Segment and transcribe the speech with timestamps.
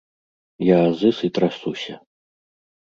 [0.69, 1.95] Я азыз і трасуся.